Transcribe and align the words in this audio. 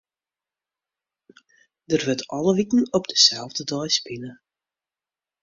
Der 1.85 2.03
wurdt 2.07 2.25
alle 2.37 2.53
wiken 2.57 2.81
op 2.97 3.05
deselde 3.09 3.63
dei 3.71 3.87
spile. 3.97 4.31